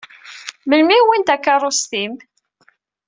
[0.67, 2.13] Melmi i wwin takeṛṛust-im?